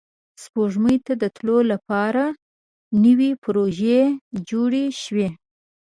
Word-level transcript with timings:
سپوږمۍ 0.43 0.97
ته 1.05 1.13
د 1.21 1.23
تلو 1.35 1.57
لپاره 1.71 2.23
نوې 3.03 3.31
پروژې 3.43 4.01
جوړې 4.49 4.85
شوې 5.01 5.29